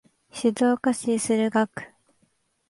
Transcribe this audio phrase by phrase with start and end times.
[0.31, 1.91] 静岡市駿河区